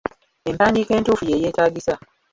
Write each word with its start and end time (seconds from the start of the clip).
Empandiika 0.49 0.91
entuufu 0.97 1.23
ye 1.29 1.41
yeetagisa. 1.43 1.93